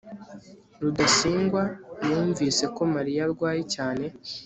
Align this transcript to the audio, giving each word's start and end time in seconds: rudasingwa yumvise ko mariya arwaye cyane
rudasingwa 0.81 1.63
yumvise 2.07 2.63
ko 2.75 2.81
mariya 2.93 3.21
arwaye 3.27 3.61
cyane 3.75 4.05